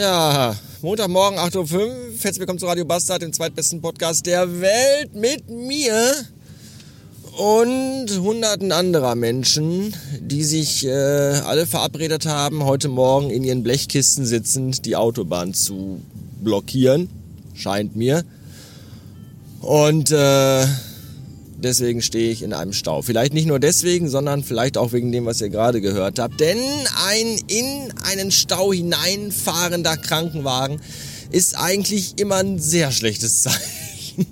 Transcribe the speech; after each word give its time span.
Ja, 0.00 0.56
Montagmorgen 0.80 1.38
8.05 1.38 1.74
Uhr. 1.74 1.90
Herzlich 2.22 2.38
willkommen 2.38 2.58
zu 2.58 2.64
Radio 2.64 2.86
Bastard, 2.86 3.20
dem 3.20 3.34
zweitbesten 3.34 3.82
Podcast 3.82 4.24
der 4.24 4.62
Welt 4.62 5.14
mit 5.14 5.50
mir 5.50 6.14
und 7.36 8.08
hunderten 8.18 8.72
anderer 8.72 9.14
Menschen, 9.14 9.94
die 10.22 10.42
sich 10.42 10.86
äh, 10.86 10.90
alle 10.90 11.66
verabredet 11.66 12.24
haben, 12.24 12.64
heute 12.64 12.88
Morgen 12.88 13.28
in 13.28 13.44
ihren 13.44 13.62
Blechkisten 13.62 14.24
sitzend 14.24 14.86
die 14.86 14.96
Autobahn 14.96 15.52
zu 15.52 16.00
blockieren. 16.40 17.10
Scheint 17.52 17.94
mir. 17.94 18.24
Und 19.60 20.12
äh, 20.12 20.64
deswegen 21.60 22.02
stehe 22.02 22.30
ich 22.30 22.42
in 22.42 22.52
einem 22.52 22.72
Stau. 22.72 23.02
Vielleicht 23.02 23.32
nicht 23.32 23.46
nur 23.46 23.60
deswegen, 23.60 24.08
sondern 24.08 24.42
vielleicht 24.42 24.76
auch 24.76 24.92
wegen 24.92 25.12
dem, 25.12 25.26
was 25.26 25.40
ihr 25.40 25.48
gerade 25.48 25.80
gehört 25.80 26.18
habt. 26.18 26.40
Denn 26.40 26.58
ein 27.08 27.38
in 27.46 27.92
einen 28.04 28.30
Stau 28.30 28.72
hineinfahrender 28.72 29.96
Krankenwagen 29.96 30.80
ist 31.30 31.56
eigentlich 31.56 32.18
immer 32.18 32.36
ein 32.36 32.58
sehr 32.58 32.90
schlechtes 32.90 33.42
Zeichen. 33.42 34.26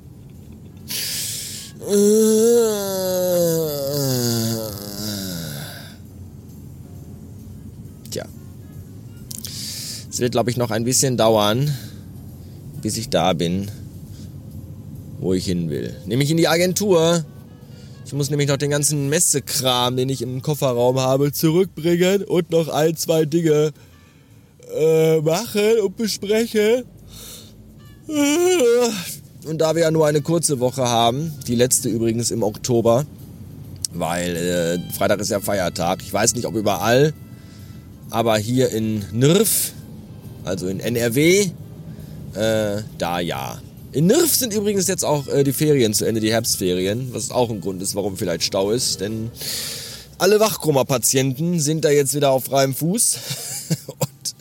Tja. 8.10 8.26
Es 10.10 10.18
wird, 10.18 10.32
glaube 10.32 10.50
ich, 10.50 10.56
noch 10.56 10.70
ein 10.70 10.84
bisschen 10.84 11.16
dauern, 11.16 11.74
bis 12.82 12.96
ich 12.96 13.08
da 13.08 13.32
bin 13.32 13.70
wo 15.18 15.34
ich 15.34 15.44
hin 15.44 15.70
will. 15.70 15.94
Nämlich 16.06 16.30
in 16.30 16.36
die 16.36 16.48
Agentur. 16.48 17.24
Ich 18.04 18.12
muss 18.12 18.30
nämlich 18.30 18.48
noch 18.48 18.56
den 18.56 18.70
ganzen 18.70 19.08
Messekram, 19.08 19.96
den 19.96 20.08
ich 20.08 20.22
im 20.22 20.40
Kofferraum 20.40 20.98
habe, 20.98 21.32
zurückbringen 21.32 22.24
und 22.24 22.50
noch 22.50 22.68
ein, 22.68 22.96
zwei 22.96 23.26
Dinge 23.26 23.72
äh, 24.74 25.20
machen 25.20 25.80
und 25.84 25.96
besprechen. 25.96 26.84
Und 29.46 29.58
da 29.58 29.74
wir 29.74 29.82
ja 29.82 29.90
nur 29.90 30.06
eine 30.06 30.22
kurze 30.22 30.60
Woche 30.60 30.88
haben, 30.88 31.32
die 31.46 31.54
letzte 31.54 31.90
übrigens 31.90 32.30
im 32.30 32.42
Oktober, 32.42 33.04
weil 33.92 34.36
äh, 34.36 34.92
Freitag 34.92 35.20
ist 35.20 35.30
ja 35.30 35.40
Feiertag. 35.40 36.00
Ich 36.02 36.12
weiß 36.12 36.34
nicht, 36.34 36.46
ob 36.46 36.54
überall, 36.54 37.12
aber 38.10 38.38
hier 38.38 38.70
in 38.70 39.04
NRF, 39.12 39.72
also 40.44 40.68
in 40.68 40.80
NRW, 40.80 41.50
äh, 42.34 42.82
da 42.96 43.20
ja. 43.20 43.60
In 43.92 44.06
Nirf 44.06 44.34
sind 44.34 44.52
übrigens 44.52 44.86
jetzt 44.86 45.04
auch 45.04 45.28
äh, 45.28 45.44
die 45.44 45.52
Ferien 45.52 45.94
zu 45.94 46.04
Ende, 46.04 46.20
die 46.20 46.30
Herbstferien, 46.30 47.12
was 47.14 47.30
auch 47.30 47.48
ein 47.48 47.60
Grund 47.60 47.80
ist, 47.80 47.94
warum 47.94 48.16
vielleicht 48.18 48.44
Stau 48.44 48.70
ist, 48.70 49.00
denn 49.00 49.30
alle 50.18 50.40
Wachkoma-Patienten 50.40 51.58
sind 51.58 51.84
da 51.84 51.90
jetzt 51.90 52.14
wieder 52.14 52.30
auf 52.30 52.44
freiem 52.44 52.74
Fuß 52.74 53.18
und, 53.86 54.34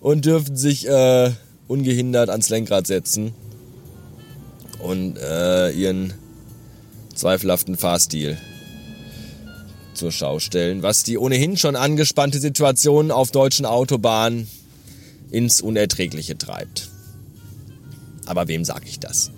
und 0.00 0.24
dürfen 0.26 0.56
sich 0.56 0.86
äh, 0.86 1.30
ungehindert 1.68 2.28
ans 2.28 2.50
Lenkrad 2.50 2.86
setzen 2.86 3.32
und 4.78 5.16
äh, 5.16 5.70
ihren 5.70 6.12
zweifelhaften 7.14 7.78
Fahrstil 7.78 8.36
zur 9.94 10.12
Schau 10.12 10.38
stellen, 10.38 10.82
was 10.82 11.02
die 11.02 11.16
ohnehin 11.16 11.56
schon 11.56 11.76
angespannte 11.76 12.40
Situation 12.40 13.10
auf 13.10 13.30
deutschen 13.30 13.64
Autobahnen 13.64 14.48
ins 15.30 15.62
Unerträgliche 15.62 16.36
treibt. 16.36 16.91
Aber 18.32 18.48
wem 18.48 18.64
sage 18.64 18.86
ich 18.88 18.98
das? 18.98 19.30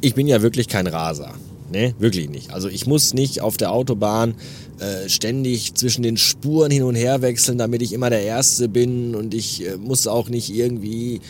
Ich 0.00 0.14
bin 0.16 0.26
ja 0.26 0.42
wirklich 0.42 0.66
kein 0.66 0.88
Raser. 0.88 1.32
Ne, 1.70 1.94
wirklich 2.00 2.28
nicht. 2.28 2.50
Also 2.50 2.68
ich 2.68 2.88
muss 2.88 3.14
nicht 3.14 3.40
auf 3.40 3.56
der 3.56 3.70
Autobahn 3.70 4.34
äh, 4.80 5.08
ständig 5.08 5.74
zwischen 5.74 6.02
den 6.02 6.16
Spuren 6.16 6.72
hin 6.72 6.82
und 6.82 6.96
her 6.96 7.22
wechseln, 7.22 7.56
damit 7.56 7.82
ich 7.82 7.92
immer 7.92 8.10
der 8.10 8.22
Erste 8.22 8.68
bin 8.68 9.14
und 9.14 9.32
ich 9.32 9.64
äh, 9.64 9.76
muss 9.76 10.08
auch 10.08 10.28
nicht 10.28 10.50
irgendwie 10.50 11.20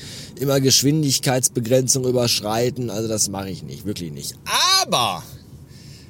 immer 0.40 0.58
Geschwindigkeitsbegrenzung 0.58 2.06
überschreiten. 2.06 2.88
Also 2.88 3.08
das 3.08 3.28
mache 3.28 3.50
ich 3.50 3.62
nicht, 3.62 3.84
wirklich 3.84 4.10
nicht. 4.10 4.36
Aber 4.82 5.22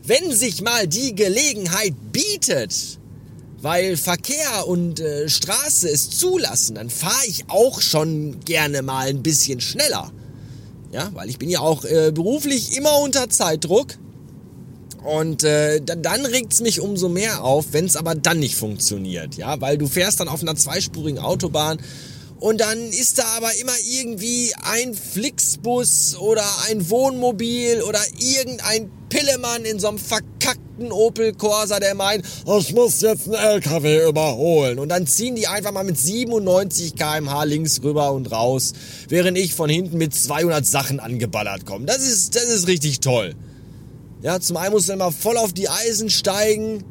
wenn 0.05 0.31
sich 0.31 0.63
mal 0.63 0.87
die 0.87 1.17
Gelegenheit 1.17 1.95
bietet, 2.13 3.01
weil 3.63 3.97
Verkehr 3.97 4.67
und 4.67 5.01
äh, 5.01 5.29
Straße 5.29 5.89
es 5.89 6.11
zulassen, 6.11 6.75
dann 6.75 6.91
fahre 6.91 7.27
ich 7.27 7.45
auch 7.49 7.81
schon 7.81 8.41
gerne 8.41 8.83
mal 8.83 9.07
ein 9.09 9.23
bisschen 9.23 9.61
schneller. 9.61 10.13
Ja, 10.91 11.11
weil 11.15 11.31
ich 11.31 11.39
bin 11.39 11.49
ja 11.49 11.61
auch 11.61 11.85
äh, 11.85 12.11
beruflich 12.13 12.77
immer 12.77 12.99
unter 13.01 13.31
Zeitdruck. 13.31 13.97
Und 15.03 15.43
äh, 15.43 15.81
dann 15.81 16.27
regt's 16.27 16.61
mich 16.61 16.81
umso 16.81 17.09
mehr 17.09 17.43
auf, 17.43 17.73
wenn 17.73 17.87
es 17.87 17.97
aber 17.97 18.15
dann 18.15 18.39
nicht 18.39 18.55
funktioniert. 18.55 19.37
Ja, 19.37 19.61
weil 19.61 19.79
du 19.79 19.89
fährst 19.89 20.21
dann 20.21 20.29
auf 20.29 20.43
einer 20.43 20.55
zweispurigen 20.55 21.19
Autobahn 21.19 21.79
und 22.43 22.61
dann 22.61 22.89
ist 22.89 23.19
da 23.19 23.25
aber 23.37 23.55
immer 23.61 23.75
irgendwie 23.89 24.53
ein 24.63 24.95
Flixbus 24.95 26.17
oder 26.17 26.45
ein 26.69 26.91
Wohnmobil 26.91 27.83
oder 27.83 28.01
irgendein 28.19 28.91
Pillemann 29.13 29.67
in 29.67 29.79
so 29.79 29.89
einem 29.89 29.99
verkackten 29.99 30.91
Opel 30.91 31.35
Corsa, 31.35 31.79
der 31.79 31.95
meint, 31.95 32.25
ich 32.59 32.73
muss 32.73 33.03
jetzt 33.03 33.27
einen 33.27 33.35
LKW 33.35 34.09
überholen. 34.09 34.79
Und 34.79 34.89
dann 34.89 35.07
ziehen 35.07 35.37
die 35.37 35.47
einfach 35.47 35.71
mal 35.71 35.85
mit 35.85 35.99
97 35.99 36.97
kmh 36.97 37.45
links 37.45 37.83
rüber 37.83 38.13
und 38.13 38.33
raus, 38.33 38.73
während 39.09 39.37
ich 39.37 39.55
von 39.55 39.69
hinten 39.69 39.99
mit 39.99 40.15
200 40.15 40.65
Sachen 40.65 40.99
angeballert 40.99 41.67
komme. 41.67 41.85
Das 41.85 41.99
ist, 41.99 42.35
das 42.35 42.45
ist 42.45 42.69
richtig 42.69 43.01
toll. 43.01 43.35
Ja, 44.23 44.41
zum 44.41 44.57
einen 44.57 44.73
muss 44.73 44.87
dann 44.87 44.99
mal 44.99 45.11
voll 45.11 45.37
auf 45.37 45.53
die 45.53 45.69
Eisen 45.69 46.09
steigen, 46.09 46.83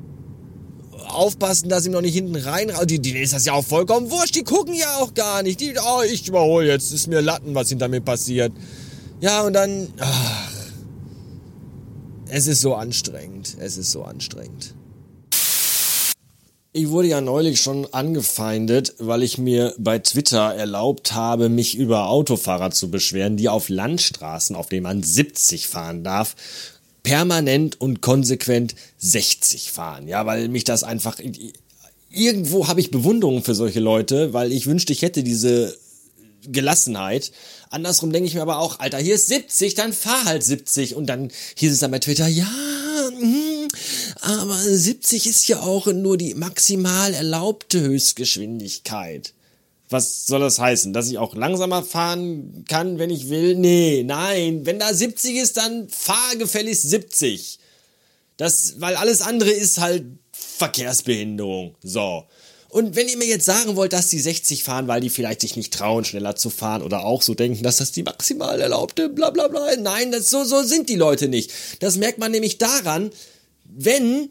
aufpassen, 1.08 1.70
dass 1.70 1.84
sie 1.84 1.90
noch 1.90 2.02
nicht 2.02 2.14
hinten 2.14 2.36
rein. 2.36 2.72
Die, 2.86 3.00
die 3.00 3.18
ist 3.18 3.34
das 3.34 3.46
ja 3.46 3.54
auch 3.54 3.66
vollkommen 3.66 4.12
wurscht. 4.12 4.36
Die 4.36 4.44
gucken 4.44 4.76
ja 4.76 4.98
auch 4.98 5.16
gar 5.16 5.42
nicht. 5.42 5.60
Die, 5.60 5.74
oh, 5.80 6.04
ich 6.04 6.28
überhole 6.28 6.68
jetzt. 6.68 6.94
Ist 6.94 7.08
mir 7.08 7.22
Latten, 7.22 7.56
was 7.56 7.70
hinter 7.70 7.88
mir 7.88 8.02
passiert. 8.02 8.52
Ja, 9.22 9.42
und 9.42 9.54
dann. 9.54 9.88
Ach, 10.00 10.41
es 12.32 12.48
ist 12.48 12.62
so 12.62 12.76
anstrengend. 12.76 13.58
Es 13.60 13.78
ist 13.78 13.92
so 13.92 14.04
anstrengend. 14.04 14.74
Ich 16.74 16.90
wurde 16.90 17.10
ja 17.10 17.20
neulich 17.20 17.60
schon 17.60 17.94
angefeindet, 17.94 18.96
weil 19.00 19.24
ich 19.24 19.38
mir 19.38 19.76
bei 19.78 20.00
Twitter 20.00 20.56
erlaubt 20.56 21.12
habe, 21.12 21.50
mich 21.50 21.76
über 21.76 22.08
Autofahrer 22.08 22.72
zu 22.72 22.90
beschweren, 22.90 23.36
die 23.36 23.50
auf 23.50 23.68
Landstraßen, 23.68 24.56
auf 24.56 24.70
denen 24.70 24.84
man 24.84 25.04
70 25.04 25.68
fahren 25.68 26.06
darf, 26.06 26.38
permanent 27.04 27.82
und 27.82 28.02
konsequent 28.02 28.76
60 29.00 29.70
fahren. 29.70 30.08
Ja, 30.08 30.26
weil 30.26 30.48
mich 30.48 30.64
das 30.64 30.86
einfach 30.86 31.18
irgendwo 32.10 32.70
habe 32.70 32.80
ich 32.80 32.92
Bewunderung 32.92 33.44
für 33.44 33.56
solche 33.56 33.82
Leute, 33.82 34.32
weil 34.32 34.54
ich 34.54 34.68
wünschte, 34.68 34.94
ich 34.94 35.02
hätte 35.02 35.24
diese 35.24 35.78
Gelassenheit. 36.46 37.32
Andersrum 37.70 38.12
denke 38.12 38.28
ich 38.28 38.36
mir 38.36 38.42
aber 38.42 38.60
auch, 38.60 38.80
Alter, 38.80 38.98
hier 38.98 39.16
ist 39.16 39.28
70, 39.28 39.76
dann 39.76 39.94
fahr 39.94 40.26
halt 40.26 40.44
70. 40.44 40.96
Und 40.96 41.08
dann 41.08 41.32
hieß 41.56 41.72
es 41.72 41.80
dann 41.80 41.92
bei 41.92 42.00
Twitter, 42.00 42.28
ja, 42.28 42.50
mh, 43.20 43.68
aber 44.22 44.58
70 44.58 45.28
ist 45.28 45.48
ja 45.48 45.62
auch 45.62 45.88
nur 45.88 46.18
die 46.18 46.34
maximal 46.34 47.14
erlaubte 47.14 47.80
Höchstgeschwindigkeit. 47.80 49.34
Was 49.90 50.26
soll 50.26 50.40
das 50.40 50.58
heißen? 50.58 50.94
Dass 50.94 51.10
ich 51.10 51.18
auch 51.18 51.36
langsamer 51.36 51.84
fahren 51.84 52.64
kann, 52.70 52.98
wenn 52.98 53.10
ich 53.10 53.30
will? 53.30 53.56
Nee, 53.56 54.04
nein. 54.06 54.66
Wenn 54.66 54.80
da 54.80 54.94
70 54.94 55.36
ist, 55.36 55.58
dann 55.58 55.90
fahr 55.90 56.36
gefälligst 56.38 56.90
70. 56.90 57.60
Das, 58.38 58.76
weil 58.80 58.96
alles 58.96 59.22
andere 59.22 59.52
ist 59.52 59.80
halt 59.80 60.06
Verkehrsbehinderung. 60.32 61.76
So. 61.84 62.24
Und 62.72 62.96
wenn 62.96 63.10
ihr 63.10 63.18
mir 63.18 63.28
jetzt 63.28 63.46
sagen 63.46 63.76
wollt, 63.76 63.92
dass 63.92 64.08
die 64.08 64.20
60 64.20 64.64
fahren, 64.64 64.88
weil 64.88 65.02
die 65.02 65.10
vielleicht 65.10 65.42
sich 65.42 65.58
nicht 65.58 65.74
trauen, 65.74 66.06
schneller 66.06 66.38
zu 66.38 66.50
fahren 66.50 66.82
oder 66.82 67.04
auch 67.04 67.22
so 67.22 67.34
denken, 67.34 67.64
dass 67.64 67.78
das 67.78 67.92
die 67.92 68.04
maximal 68.04 68.62
erlaubte, 68.62 69.10
bla 69.10 69.30
bla 69.30 69.50
bla. 69.50 69.76
Nein, 69.78 70.14
das, 70.14 70.30
so, 70.30 70.46
so 70.46 70.64
sind 70.64 70.88
die 70.88 70.96
Leute 70.96 71.28
nicht. 71.28 71.52
Das 71.80 71.98
merkt 71.98 72.18
man 72.18 72.32
nämlich 72.32 72.60
daran, 72.60 73.12
wenn 73.66 74.30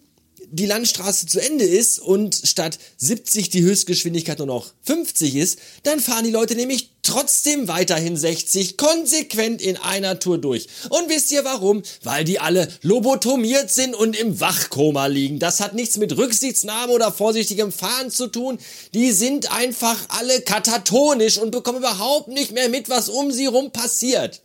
die 0.50 0.64
Landstraße 0.64 1.26
zu 1.26 1.38
Ende 1.38 1.64
ist 1.64 1.98
und 1.98 2.34
statt 2.34 2.78
70 2.96 3.50
die 3.50 3.62
Höchstgeschwindigkeit 3.62 4.38
nur 4.38 4.46
noch 4.46 4.72
50 4.84 5.36
ist, 5.36 5.58
dann 5.82 6.00
fahren 6.00 6.24
die 6.24 6.30
Leute 6.30 6.54
nämlich 6.54 6.99
trotzdem 7.10 7.66
weiterhin 7.66 8.16
60 8.16 8.76
konsequent 8.76 9.60
in 9.60 9.76
einer 9.76 10.20
Tour 10.20 10.38
durch. 10.38 10.68
Und 10.90 11.08
wisst 11.08 11.32
ihr 11.32 11.44
warum? 11.44 11.82
Weil 12.04 12.22
die 12.24 12.38
alle 12.38 12.68
lobotomiert 12.82 13.70
sind 13.70 13.96
und 13.96 14.16
im 14.16 14.38
Wachkoma 14.40 15.06
liegen. 15.06 15.40
Das 15.40 15.58
hat 15.58 15.74
nichts 15.74 15.96
mit 15.96 16.16
Rücksichtsnahme 16.16 16.92
oder 16.92 17.10
vorsichtigem 17.10 17.72
Fahren 17.72 18.10
zu 18.12 18.28
tun. 18.28 18.58
Die 18.94 19.10
sind 19.10 19.52
einfach 19.52 19.96
alle 20.08 20.40
katatonisch 20.42 21.38
und 21.38 21.50
bekommen 21.50 21.78
überhaupt 21.78 22.28
nicht 22.28 22.52
mehr 22.52 22.68
mit, 22.68 22.88
was 22.88 23.08
um 23.08 23.32
sie 23.32 23.46
rum 23.46 23.72
passiert. 23.72 24.40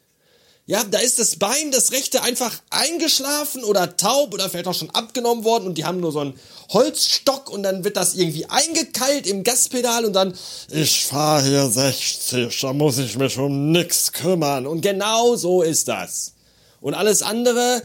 Ja, 0.67 0.83
da 0.83 0.97
ist 0.97 1.19
das 1.19 1.35
Bein, 1.35 1.69
das 1.71 1.91
rechte, 1.91 2.23
einfach 2.23 2.51
eingeschlafen 2.71 3.63
oder 3.63 3.97
taub 3.97 4.33
oder 4.33 4.49
vielleicht 4.49 4.67
auch 4.67 4.73
schon 4.73 4.89
abgenommen 4.89 5.43
worden 5.43 5.67
und 5.67 5.77
die 5.77 5.85
haben 5.85 5.99
nur 5.99 6.11
so 6.11 6.21
einen 6.21 6.33
Holzstock 6.69 7.51
und 7.51 7.61
dann 7.61 7.83
wird 7.83 7.97
das 7.97 8.15
irgendwie 8.15 8.47
eingekeilt 8.47 9.27
im 9.27 9.43
Gaspedal 9.43 10.05
und 10.05 10.13
dann, 10.13 10.33
ich 10.71 11.05
fahre 11.05 11.43
hier 11.43 11.69
60, 11.69 12.59
da 12.59 12.73
muss 12.73 12.97
ich 12.97 13.15
mich 13.15 13.37
um 13.37 13.71
nix 13.71 14.11
kümmern. 14.11 14.65
Und 14.65 14.81
genau 14.81 15.35
so 15.35 15.61
ist 15.61 15.87
das. 15.87 16.33
Und 16.81 16.95
alles 16.95 17.21
andere, 17.21 17.83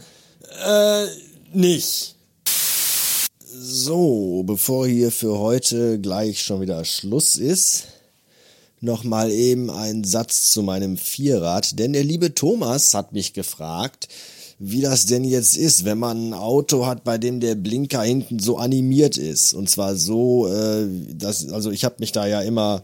äh, 0.65 1.05
nicht. 1.53 2.15
So, 3.45 4.41
bevor 4.43 4.87
hier 4.87 5.11
für 5.11 5.37
heute 5.37 5.99
gleich 5.99 6.41
schon 6.41 6.61
wieder 6.61 6.83
Schluss 6.83 7.35
ist, 7.35 7.83
nochmal 8.81 9.31
eben 9.31 9.69
einen 9.69 10.03
Satz 10.03 10.51
zu 10.51 10.63
meinem 10.63 10.97
Vierrad, 10.97 11.79
denn 11.79 11.93
der 11.93 12.03
liebe 12.03 12.33
Thomas 12.33 12.93
hat 12.93 13.13
mich 13.13 13.33
gefragt, 13.33 14.07
wie 14.63 14.81
das 14.81 15.07
denn 15.07 15.23
jetzt 15.23 15.57
ist, 15.57 15.85
wenn 15.85 15.97
man 15.97 16.29
ein 16.29 16.33
Auto 16.35 16.85
hat, 16.85 17.03
bei 17.03 17.17
dem 17.17 17.39
der 17.39 17.55
Blinker 17.55 18.03
hinten 18.03 18.37
so 18.37 18.57
animiert 18.57 19.17
ist. 19.17 19.53
Und 19.53 19.71
zwar 19.71 19.95
so, 19.95 20.47
äh, 20.47 20.87
dass, 21.15 21.49
also 21.49 21.71
ich 21.71 21.83
habe 21.83 21.95
mich 21.97 22.11
da 22.11 22.27
ja 22.27 22.41
immer 22.41 22.83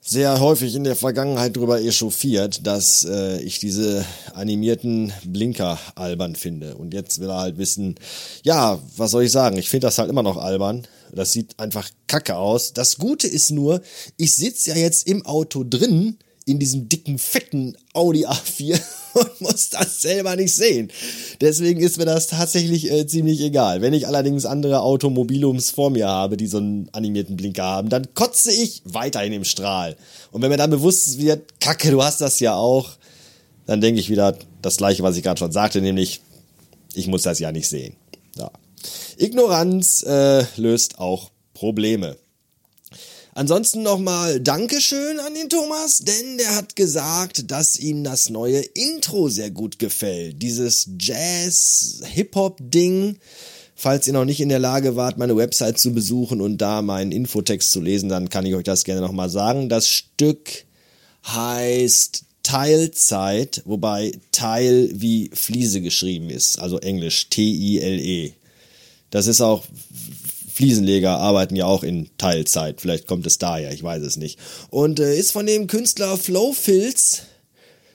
sehr 0.00 0.40
häufig 0.40 0.74
in 0.74 0.84
der 0.84 0.96
Vergangenheit 0.96 1.56
darüber 1.56 1.80
echauffiert, 1.80 2.66
dass 2.66 3.04
äh, 3.04 3.40
ich 3.42 3.58
diese 3.58 4.04
animierten 4.32 5.12
Blinker 5.24 5.78
albern 5.94 6.36
finde. 6.36 6.76
Und 6.76 6.94
jetzt 6.94 7.20
will 7.20 7.28
er 7.28 7.40
halt 7.40 7.58
wissen, 7.58 7.96
ja, 8.42 8.78
was 8.96 9.10
soll 9.10 9.24
ich 9.24 9.32
sagen? 9.32 9.58
Ich 9.58 9.68
finde 9.68 9.86
das 9.86 9.98
halt 9.98 10.08
immer 10.08 10.22
noch 10.22 10.38
albern. 10.38 10.86
Das 11.12 11.32
sieht 11.32 11.58
einfach 11.58 11.88
kacke 12.06 12.36
aus. 12.36 12.72
Das 12.72 12.96
Gute 12.96 13.26
ist 13.26 13.50
nur, 13.50 13.82
ich 14.16 14.34
sitze 14.34 14.70
ja 14.70 14.76
jetzt 14.76 15.06
im 15.06 15.26
Auto 15.26 15.64
drin, 15.68 16.16
in 16.50 16.58
diesem 16.58 16.88
dicken, 16.88 17.18
fetten 17.18 17.76
Audi 17.92 18.26
A4 18.26 18.80
und 19.14 19.40
muss 19.40 19.70
das 19.70 20.02
selber 20.02 20.34
nicht 20.36 20.54
sehen. 20.54 20.90
Deswegen 21.40 21.80
ist 21.80 21.98
mir 21.98 22.04
das 22.04 22.26
tatsächlich 22.26 22.90
äh, 22.90 23.06
ziemlich 23.06 23.40
egal. 23.40 23.80
Wenn 23.80 23.94
ich 23.94 24.06
allerdings 24.06 24.46
andere 24.46 24.80
Automobilums 24.80 25.70
vor 25.70 25.90
mir 25.90 26.08
habe, 26.08 26.36
die 26.36 26.46
so 26.46 26.58
einen 26.58 26.88
animierten 26.92 27.36
Blinker 27.36 27.64
haben, 27.64 27.88
dann 27.88 28.14
kotze 28.14 28.52
ich 28.52 28.82
weiterhin 28.84 29.32
im 29.32 29.44
Strahl. 29.44 29.96
Und 30.32 30.42
wenn 30.42 30.50
mir 30.50 30.56
dann 30.56 30.70
bewusst 30.70 31.18
wird, 31.18 31.60
Kacke, 31.60 31.90
du 31.90 32.02
hast 32.02 32.20
das 32.20 32.40
ja 32.40 32.54
auch, 32.54 32.90
dann 33.66 33.80
denke 33.80 34.00
ich 34.00 34.10
wieder 34.10 34.36
das 34.62 34.76
gleiche, 34.76 35.02
was 35.02 35.16
ich 35.16 35.22
gerade 35.22 35.38
schon 35.38 35.52
sagte, 35.52 35.80
nämlich, 35.80 36.20
ich 36.94 37.06
muss 37.06 37.22
das 37.22 37.38
ja 37.38 37.52
nicht 37.52 37.68
sehen. 37.68 37.94
Ja. 38.36 38.50
Ignoranz 39.18 40.02
äh, 40.02 40.44
löst 40.56 40.98
auch 40.98 41.30
Probleme. 41.54 42.16
Ansonsten 43.34 43.82
nochmal 43.82 44.40
Dankeschön 44.40 45.20
an 45.20 45.34
den 45.34 45.48
Thomas, 45.48 45.98
denn 45.98 46.38
der 46.38 46.56
hat 46.56 46.74
gesagt, 46.74 47.48
dass 47.50 47.78
ihm 47.78 48.02
das 48.02 48.28
neue 48.28 48.60
Intro 48.60 49.28
sehr 49.28 49.50
gut 49.50 49.78
gefällt. 49.78 50.42
Dieses 50.42 50.88
Jazz-Hip-Hop-Ding. 50.98 53.18
Falls 53.76 54.06
ihr 54.06 54.12
noch 54.12 54.26
nicht 54.26 54.40
in 54.40 54.50
der 54.50 54.58
Lage 54.58 54.96
wart, 54.96 55.16
meine 55.16 55.36
Website 55.36 55.78
zu 55.78 55.94
besuchen 55.94 56.40
und 56.40 56.58
da 56.58 56.82
meinen 56.82 57.12
Infotext 57.12 57.72
zu 57.72 57.80
lesen, 57.80 58.10
dann 58.10 58.28
kann 58.28 58.44
ich 58.44 58.54
euch 58.54 58.64
das 58.64 58.84
gerne 58.84 59.00
nochmal 59.00 59.30
sagen. 59.30 59.68
Das 59.68 59.88
Stück 59.88 60.66
heißt 61.26 62.24
Teilzeit, 62.42 63.62
wobei 63.64 64.12
Teil 64.32 64.90
wie 64.92 65.30
Fliese 65.32 65.80
geschrieben 65.80 66.30
ist, 66.30 66.58
also 66.58 66.78
Englisch 66.78 67.28
T-I-L-E. 67.30 68.32
Das 69.10 69.26
ist 69.26 69.40
auch 69.40 69.64
Fliesenleger 70.60 71.16
arbeiten 71.16 71.56
ja 71.56 71.64
auch 71.64 71.82
in 71.82 72.10
Teilzeit. 72.18 72.82
Vielleicht 72.82 73.06
kommt 73.06 73.26
es 73.26 73.38
daher, 73.38 73.72
ich 73.72 73.82
weiß 73.82 74.02
es 74.02 74.18
nicht. 74.18 74.38
Und 74.68 75.00
äh, 75.00 75.16
ist 75.16 75.32
von 75.32 75.46
dem 75.46 75.68
Künstler 75.68 76.18
Flow 76.18 76.52
Filz, 76.52 77.22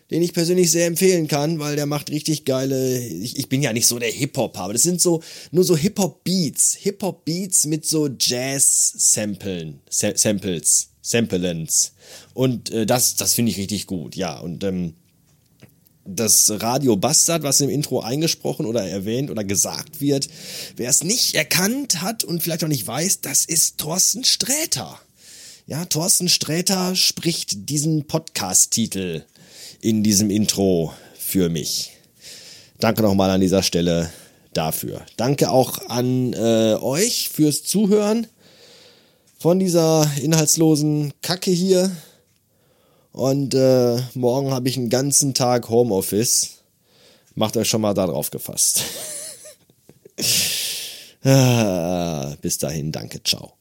den 0.10 0.24
ich 0.24 0.34
persönlich 0.34 0.72
sehr 0.72 0.88
empfehlen 0.88 1.28
kann, 1.28 1.60
weil 1.60 1.76
der 1.76 1.86
macht 1.86 2.10
richtig 2.10 2.44
geile. 2.44 2.98
Ich, 2.98 3.38
ich 3.38 3.50
bin 3.50 3.62
ja 3.62 3.72
nicht 3.72 3.86
so 3.86 4.00
der 4.00 4.10
Hip-Hop, 4.10 4.58
aber 4.58 4.74
das 4.74 4.82
sind 4.82 5.00
so 5.00 5.22
nur 5.52 5.64
so 5.64 5.78
Hip-Hop-Beats. 5.78 6.78
Hip-Hop-Beats 6.82 7.68
mit 7.68 7.86
so 7.86 8.10
Jazz-Samplen, 8.20 9.82
Samples, 9.88 10.90
Samplens. 11.04 11.92
Und 12.34 12.72
äh, 12.72 12.88
das, 12.88 13.16
das 13.16 13.36
finde 13.36 13.52
ich 13.52 13.60
richtig 13.60 13.86
gut, 13.86 14.16
ja. 14.16 14.40
Und 14.40 14.64
ähm, 14.64 14.96
das 16.06 16.52
Radio 16.62 16.96
Bastard, 16.96 17.44
was 17.44 17.62
im 17.62 17.70
Intro 17.70 18.00
eingesprochen 18.00 18.66
oder 18.66 18.88
erwähnt 18.88 19.32
oder 19.32 19.44
gesagt 19.44 20.00
wird. 20.00 20.28
Wer 20.76 20.90
es 20.90 21.04
nicht 21.04 21.36
erkannt 21.36 22.02
hat 22.02 22.24
und 22.24 22.44
vielleicht 22.44 22.64
auch 22.64 22.70
nicht 22.70 22.86
weiß, 22.86 23.22
das 23.22 23.46
ist 23.46 23.78
Thorsten 23.80 24.24
Sträter. 24.24 25.00
Ja, 25.68 25.86
Thorsten 25.86 26.30
Sträter 26.30 26.96
spricht 26.96 27.70
diesen 27.70 28.06
Podcast-Titel 28.06 29.24
in 29.82 30.04
diesem 30.04 30.30
Intro 30.30 30.94
für 31.18 31.50
mich. 31.50 31.94
Danke 32.80 33.02
nochmal 33.02 33.32
an 33.32 33.42
dieser 33.42 33.64
Stelle 33.64 34.12
dafür. 34.54 35.02
Danke 35.18 35.50
auch 35.50 35.90
an 35.90 36.34
äh, 36.34 36.76
euch 36.76 37.30
fürs 37.30 37.64
Zuhören 37.64 38.28
von 39.40 39.60
dieser 39.60 40.10
inhaltslosen 40.22 41.14
Kacke 41.22 41.52
hier. 41.52 41.92
Und 43.16 43.54
äh, 43.54 43.98
morgen 44.14 44.52
habe 44.52 44.68
ich 44.68 44.76
einen 44.76 44.90
ganzen 44.90 45.34
Tag 45.34 45.70
Homeoffice. 45.70 46.64
Macht 47.34 47.56
euch 47.56 47.70
schon 47.70 47.80
mal 47.80 47.94
darauf 47.94 48.30
gefasst. 48.30 48.84
ah, 51.24 52.36
bis 52.42 52.58
dahin, 52.58 52.92
danke, 52.92 53.24
ciao. 53.24 53.54